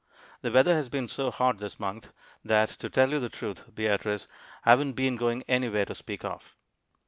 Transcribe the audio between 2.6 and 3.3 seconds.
to tell you the